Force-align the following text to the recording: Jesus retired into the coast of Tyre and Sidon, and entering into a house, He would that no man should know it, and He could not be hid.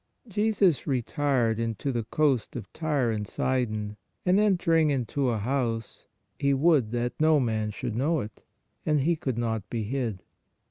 Jesus 0.27 0.87
retired 0.87 1.59
into 1.59 1.91
the 1.91 2.05
coast 2.05 2.55
of 2.55 2.73
Tyre 2.73 3.11
and 3.11 3.27
Sidon, 3.27 3.97
and 4.25 4.39
entering 4.39 4.89
into 4.89 5.29
a 5.29 5.37
house, 5.37 6.07
He 6.39 6.55
would 6.55 6.89
that 6.93 7.13
no 7.19 7.39
man 7.39 7.69
should 7.69 7.95
know 7.95 8.21
it, 8.21 8.43
and 8.83 9.01
He 9.01 9.15
could 9.15 9.37
not 9.37 9.69
be 9.69 9.83
hid. 9.83 10.23